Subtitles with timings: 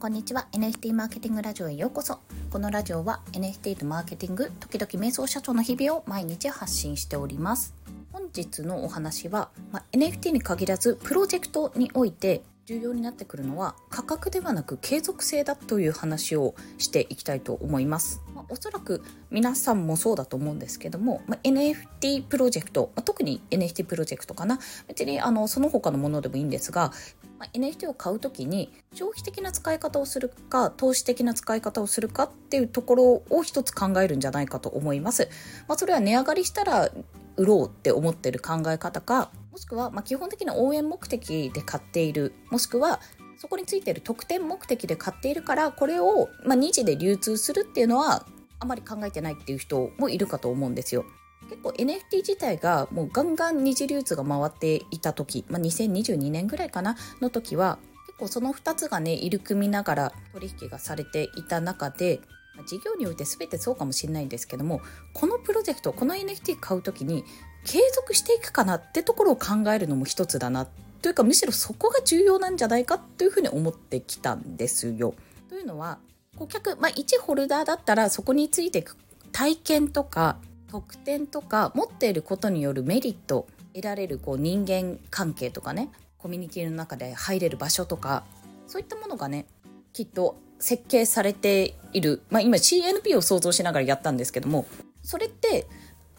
[0.00, 0.46] こんにちは。
[0.52, 2.20] NFT マーケティングラジオへようこそ。
[2.52, 7.74] このラジオは NFT とマーケティング時々瞑想社長の日々を毎日発信しております。
[8.12, 18.20] 本日のお話は、ま、NFT に限らずプロジェクトにおいて重要になってくるのは価格ではなく継続性だという話をしていきたいと思います。
[18.34, 24.58] ま、おそらく皆さんもそうだと思うんですけども、ま、NFT プロジェクト、ま、特に NFT プロジェクトかな。
[24.86, 26.92] 別にあのその他のものでもいいんですが、
[27.38, 35.28] まあ、NFT を買う時に消費的な使い方をするか投資的な使い方をするかっていうところを一つ考えるんじゃないかと思います。
[35.68, 36.90] まあ、それは値上がりしたら
[37.36, 43.00] 売ろうって思ってる考え方かもしくは、まあ、基本的な応援目的で買っているもしくは
[43.38, 48.26] そこについている特典目的で買っているからこれを、まあ、2次で流通するっていうのは
[48.58, 51.04] あまり考えてないっていう人もいるかと思うんですよ。
[51.48, 62.20] 結構 NFT 自体がもうガンガン二次流通が回っていた時、まあ、2022年ぐらいかなの時は結構その2つがね入り組みながら取引がされていた中で
[62.66, 64.80] 事業において全てそうかもしれないんですけども
[65.12, 67.24] このプロジェクトこの NFT 買う時に
[67.64, 70.66] 継続していくかなってところを考えるのも一つだな
[71.02, 75.14] というかむしろそこが重要なんじゃないかというふうに思ってきたんですよ。
[75.48, 75.98] というのは
[76.36, 78.96] 顧客、まあ、1ホルダーだったらそこについていく
[79.32, 80.38] 体験とか
[80.70, 88.24] 特典とか持っていることによるメリット得られるこう人間関係とかねコミュニティの中で入れる場所とか
[88.66, 89.46] そういったものがね
[89.92, 94.66] きっと設計されている、まあ、今 CNP を想像しながらやったんですけども
[95.02, 95.66] それって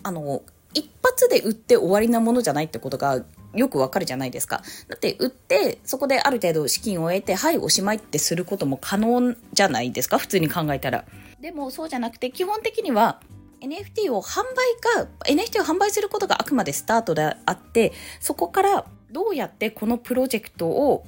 [0.03, 0.41] あの
[0.73, 4.61] 一発で売って終わりなものじゃないってことがよくわかるじゃないですか。
[4.87, 11.05] だって売ってそこである程度資金を得てはいおしまいってすることも可能じゃないですか普通に考えたら。
[11.41, 13.19] でもそうじゃなくて基本的には
[13.61, 21.05] NFT を販売か NFT を販売することがあくまでスタートであってそこからどうやってこのプロジェクトを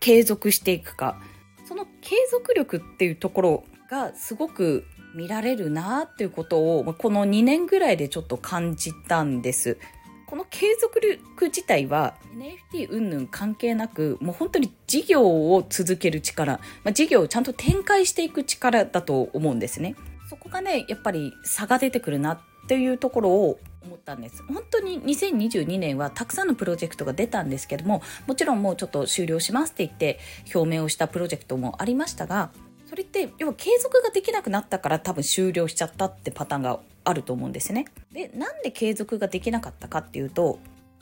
[0.00, 1.20] 継続していくか
[1.66, 4.84] その継続力っていうところがすごく
[5.14, 9.78] 見られるなっていうことをこの2年ぐらいでちょっと感じたんです。
[10.26, 12.16] この継続力自体は
[12.72, 19.94] NFT 云々関係なくもう本当に事業を続ける力、まあ、事業をちゃんと展開していく力だと思うんですね。
[20.28, 30.18] そこがねやっぱり差が出てくるなっていうところを思ったんです本当に2022年はたくさんのプロジェクトが出たんですけどももちろんもうちょっと終了しますって言って
[30.54, 32.50] 表明をしたプロジェクトもありましたが
[32.88, 37.86] それって要は継続ができなくなったから多分終了しちゃったってパターンがあると思うんですね。
[38.12, 40.58] でなんで継続ができなかったかっていうと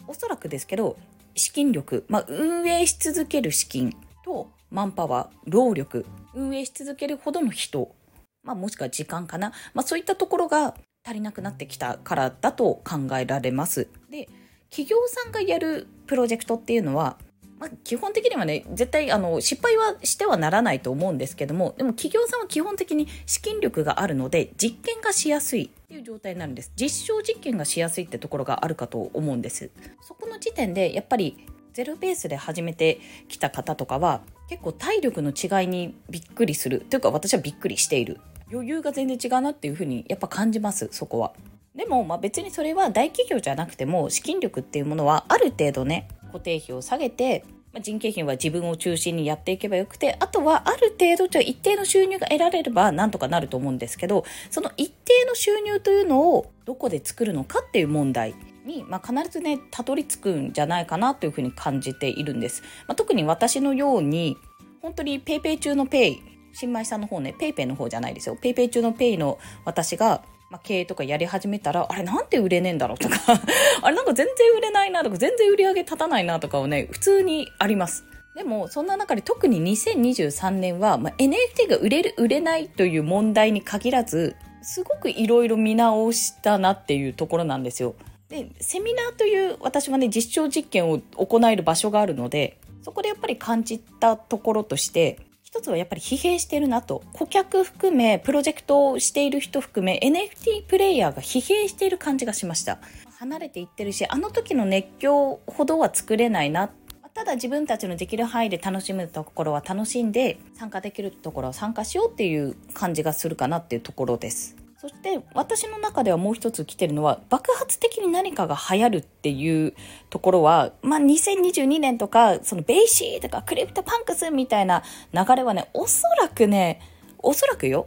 [0.07, 0.97] おそらくですけど
[1.35, 7.95] 資金力、まあ、運営し続ける資金とマンパワー労力運営し続けるほどの人、
[8.45, 10.75] まあ、もしくは時間かな、まあ、そういったところが
[11.05, 13.89] 足りなくなってきたからだと考えられます。
[14.11, 14.29] で
[14.71, 17.17] 企業さんがやるプロジェクトっていうのは
[17.59, 26.73] まあ、基本的にはね絶対あの失敗はしてはならないと思うんですけどもでも企業さんは基本的に資金力があるので実験がしやすいっていう状態になるんです。
[26.77, 29.71] 実証実験がしやすいってところがあるかと思うんです。
[30.03, 36.81] そこの時点でやっぱりゼロベースで始めてきた方とかは結構体力の違いにびっくりする。
[36.81, 38.21] というか私はびっくりしている。
[38.53, 41.33] 余裕が全然違うなっていうふうにやっぱ感じますそこは
[41.75, 58.35] でも、まあ、別にそれは大企業じゃなくても資金力っていうものはある程度ね固定費を下げて、まあ、人件費は自分を中心にやっていけばよくて、あとはある程度、じゃ一定の収入が得られればなんとかなると思うんですけど、その一定の収入というのをどこで作るのかっていう問題
[58.65, 62.63] に、まあ、必ずね、たどり着くんじゃないかなというふうに感じているんです。
[62.89, 64.37] まあ、特に私のように、
[64.83, 66.19] 本当に PayPay 中の Pay、
[66.55, 68.37] 新米さんの方ね、PayPay の方じゃないですよ。
[68.41, 73.17] PayPay 中の Pay の私が、ま、経営とかやり始めたら、あれなんで売れねえんだろうとか
[73.83, 78.05] あれなんか全然売れないなとか、全然売り上げ立たないなとかをね、普通にあります。
[78.37, 87.95] でも、そんな中で特に2023年は、まあ、NFT が売れる、売れないという問題に限らず、すごくいろいろ見直したなっていうところなんですよ。
[88.29, 95.19] で、セミナーという私はね、実証実験を行える場所があるので、そこでやっぱり感じたところとして、
[95.55, 97.05] 一つはやっぱり疲弊してるなと。
[97.13, 102.81] 顧客含め、プロジェクトをしている人含め、NFT プレイヤーが疲弊している感じがしました。
[103.21, 106.73] 離れていってるし、あの時の熱狂ほどは作れないな。
[107.15, 114.64] ただ自分たちのできる範囲で楽しむところは楽しんで、参加できるところは参加しようっていう感じがするかなっていうところです。
[114.85, 119.73] そして私の中ではもう一つ来てるのは爆発的に何かが流行るっていう
[120.11, 124.83] ところは、まあ、2022年とかその BAYC とかクリプトパンクスみたいな
[125.15, 126.83] 流れはねおそらくね
[127.17, 127.87] おそらくよ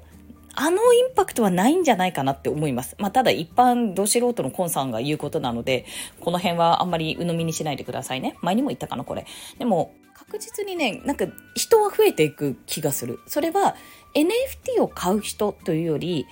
[0.56, 2.96] あのインパクトはないんじゃないかなって思います。
[2.98, 5.86] まあ、ただ一般ど素人のコンさんが言うことなので、
[6.20, 8.38] この辺はあんまり鵜呑みにしないでくださいね。
[8.42, 9.28] 前にも言ったかな、これ。
[9.60, 13.20] でも、確実にね、なんか人は増えていく気がする。
[13.28, 13.76] それは
[14.16, 16.26] NFT を買う人というより、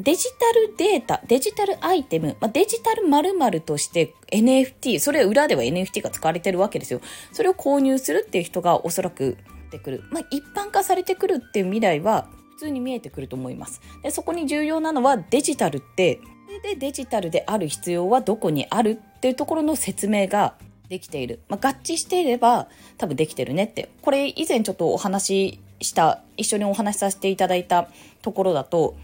[0.00, 7.00] デジタルデータ、デジタルアイテム、まあ、デジタル〇〇として NFT、それ裏では NFT が使われてるわけですよ。
[7.32, 9.36] それを購入するっていう人がおそらく
[9.70, 10.02] 出てくる。
[10.10, 13.82] まあ、一般化されてくるっていう未来は普通に見えてくると思います。
[14.02, 16.20] で、そこに重要なのはデジタルって、
[16.62, 20.54] でデジタルである必要はどこにあるっていうところの説明が
[20.88, 21.40] できている。
[21.48, 23.90] まあ、合致していれば多分できてるねって。
[24.00, 27.88] これ以前ちょっとお話しした、一緒にお話しさせていただいた
[28.22, 28.96] ところだと、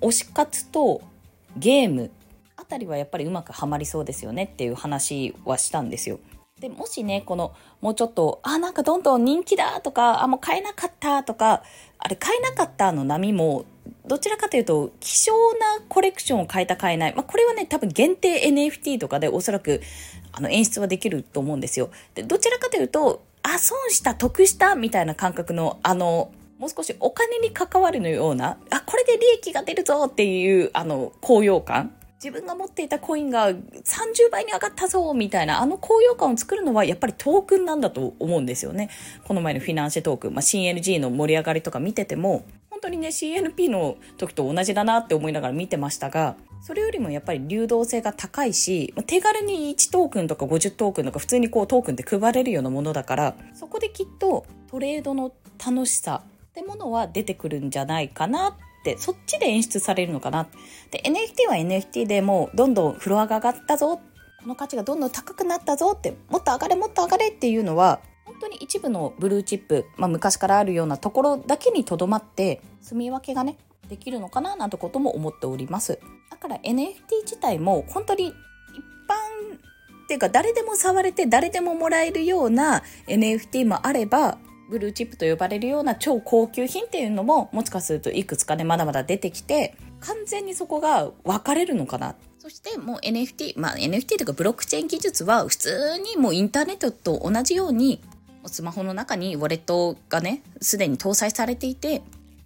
[0.00, 1.02] 推し活と
[1.56, 2.10] ゲーム
[2.56, 6.18] あたりはやっぱりうまくはまりそうですよねっていう話はしたんですよ。
[6.60, 11.62] で、もしね、この、もうちょっと、あ、なんかどんどん人気だとか、あ、もう買えなかったとか、
[11.98, 13.64] あれ買えなかったの波も、
[14.06, 17.14] どちらかというと、希少なコレクションを変えた買えない。
[17.14, 19.80] まあ、これはね、多分限定 NFT とかでおそらく、
[20.32, 21.90] あの、演出はできると思うんですよ。
[22.14, 31.94] で、どちらかというと、あ、損した、得したみたいな感覚の、あの、もう少しお金に関わるのような、あ、これで利益が出るぞっていう、あの、高揚感。
[32.22, 38.90] 自分が持っていたコインが30倍に上がったぞみたいな、あの高揚感を作るのはやっぱりトークンなんだと思うんですよね。
[39.22, 55.32] この前のフィナンシェトークン、まあ、CNG の盛り上がりとか見てても、本当にね、CNP の時と同じだなって思いながら見てましたが、それよりもやっぱり流動性が高いし、手軽に1トークンとか50トークンとか普通にこうトークンって配れるようなものだから、そこできっとトレードの
[55.64, 56.24] 楽しさ
[56.58, 60.48] ってものは出てくるんじゃないかなってそっちで演出されるのかな。
[60.90, 64.00] で NFT は NFT でもうどんどんフロアが上がったぞ
[64.40, 73.56] この価値がどんどん高くなったぞってもっと上がれもっと上がれっていうのは本当に一部のブルーチップ、まあ、昔からあるようなところだけにとどまって住み分けがね
[73.88, 75.98] できるのかななんてことも思っております。
[76.30, 78.34] だから NFT 自体も本当に一般
[80.04, 84.38] っていうか誰でも触れて誰でももらえるような NFT もあれば
[84.68, 92.14] ブルーチップと呼ばれるような超高級品っていうのももしかするといくつかねまだまだ出てきて完全にそこが分かれるのかな。
[92.38, 98.00] そしてもう NFT、まあ NFT というかブロックチェーン技術は普通にもうインターネットと同じように
[98.46, 102.02] スマホの中にウォレットがねすでに搭載されていて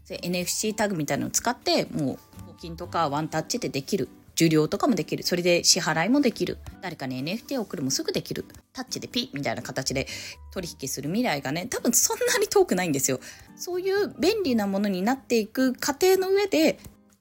[0.08, 4.08] NFC タグみたいなのを使ってもう募金とかワンタッチでできる。
[4.42, 5.22] 受領とかもできる。
[5.22, 6.58] それで支払いもできる。
[6.80, 8.44] 誰かに NFT を送るもすぐできる。
[8.72, 10.06] タッチでピッみたいな形で
[10.52, 13.20] 取引する未来がね、多分そんなに遠くないんですよ。
[13.56, 16.78] そういう便利なものになっていく過程の上で、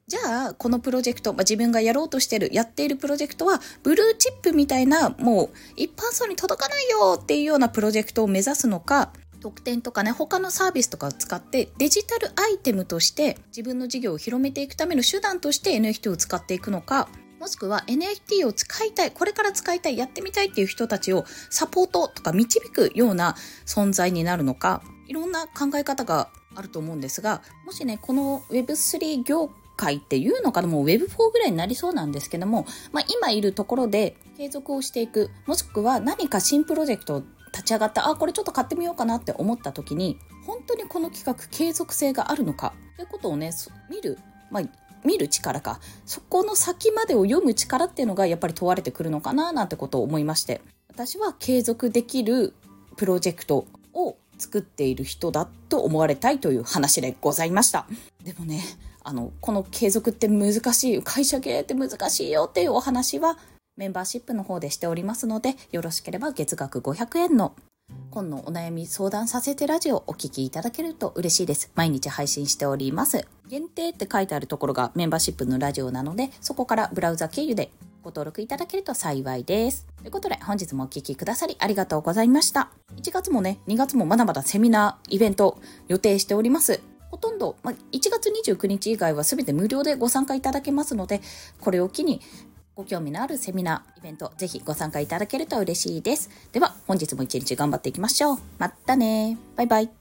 [0.07, 17.09] じゃあ、このプロジェクト、まあ、自分がやろうとしてる、やっているプロジェクトは、ブルーチップみたいな、もう、一般層に届かないよっていうようなプロジェクトを目指すのか、特典とかね、他のサービスとかを使ってデジタルアイテムとして自分の事業を広めていくための手段として NFT を使っていくのか、
[17.39, 23.35] もしくは NFT を使いたい、これから使いたい、やってみたいっていう人たちをサポートとか導くような
[23.65, 43.51] 存在になるのか、いろんな考え方があると思うんですが、もしね、この Web3 業界っていうのかな、もう Web4 ぐらいになりそうなんですけども、まあ、今いるところで継続をしていく、もしくは何か新プロジェクトを立ち上がった、あ、これちょっと買ってみようかなって思った時に、本当にこの企画継続性があるのかということをね、
[43.89, 44.17] 見る、
[44.49, 44.63] まあ、
[45.03, 52.53] 見る力か、そこの先までを読む力っていうのがやっぱり問われてくるのかななんてことを思いまして、私は継続できる
[52.97, 57.85] プロジェクトを作っている人だと思われたいという話でございました。
[58.23, 58.61] でもね、
[59.03, 63.37] あの、この継続って難しい、会社経営って難しいよっていうお話は
[63.77, 67.55] メンバーシップの方でしておりますので、よろしければ月額500円の
[68.09, 71.71] 今のお悩み相談させてラジオお聞きいただけると嬉しいです。
[71.75, 73.25] 毎日配信しております。
[73.47, 77.71] 限定って書いてあるところがメンバーシップのラジオなので、そこからブラウザ経由で
[78.03, 79.85] ご登録いただけると幸いです。
[79.99, 82.71] ということで本日もお聴きくださりありがとうございました。
[82.97, 86.81] 1月もね、2月もまだまだセミナー、イベント予定しております。
[87.09, 91.21] ほとんど、まあ、1月29日以外は全て無料でご参加いただけますので、
[91.59, 92.21] これを機に
[92.75, 96.29] ご興味のあるセミナー、イベント、ぜひご参加いただけると嬉しいです。
[96.51, 98.37] では、本日も一日頑張っていきましょう。
[98.57, 100.00] またねバイバイ。